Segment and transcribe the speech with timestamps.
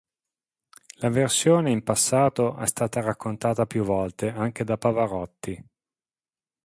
[0.95, 5.63] La versione in passato è stata raccontata più volte anche da Pavarotti.